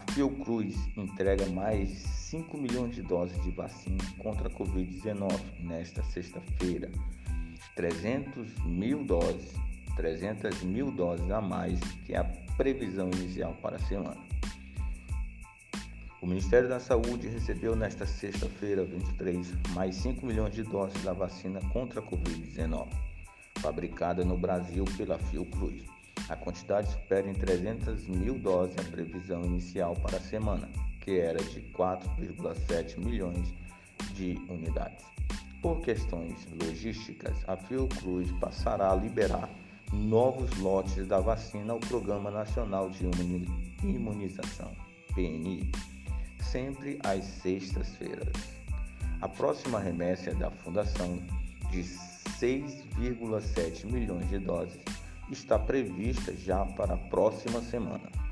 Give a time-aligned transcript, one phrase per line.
[0.00, 6.90] Fiocruz entrega mais 5 milhões de doses de vacina contra a Covid-19 nesta sexta-feira.
[7.74, 9.52] 300 mil doses,
[9.96, 12.24] 300 mil doses a mais que a
[12.56, 14.26] previsão inicial para a semana.
[16.20, 21.60] O Ministério da Saúde recebeu nesta sexta-feira, 23, mais 5 milhões de doses da vacina
[21.72, 22.88] contra a Covid-19,
[23.58, 25.95] fabricada no Brasil pela Fiocruz.
[26.28, 30.68] A quantidade supera em 300 mil doses a previsão inicial para a semana,
[31.00, 33.54] que era de 4,7 milhões
[34.12, 35.04] de unidades.
[35.62, 39.48] Por questões logísticas, a Fiocruz passará a liberar
[39.92, 43.06] novos lotes da vacina ao Programa Nacional de
[43.84, 44.72] Imunização,
[45.14, 45.70] PNI,
[46.40, 48.34] sempre às sextas-feiras.
[49.20, 51.22] A próxima remessa é da Fundação,
[51.70, 54.80] de 6,7 milhões de doses,
[55.30, 58.25] está prevista já para a próxima semana.